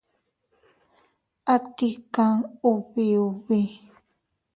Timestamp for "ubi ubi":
2.71-3.61